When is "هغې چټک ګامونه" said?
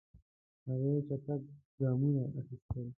0.67-2.23